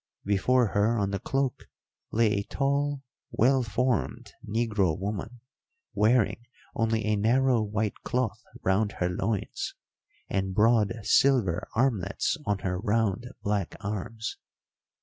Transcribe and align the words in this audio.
Before 0.25 0.69
her 0.69 0.97
on 0.97 1.11
the 1.11 1.19
cloak 1.19 1.69
lay 2.09 2.33
a 2.39 2.43
tall, 2.45 3.03
well 3.29 3.61
formed 3.61 4.33
negro 4.43 4.97
woman, 4.97 5.41
wearing 5.93 6.47
only 6.73 7.05
a 7.05 7.15
narrow 7.15 7.61
white 7.61 8.01
cloth 8.01 8.41
round 8.63 8.93
her 8.93 9.09
loins, 9.09 9.75
and 10.27 10.55
broad 10.55 10.91
silver 11.03 11.67
armlets 11.75 12.35
on 12.47 12.57
her 12.65 12.79
round 12.79 13.27
black 13.43 13.75
arms. 13.81 14.37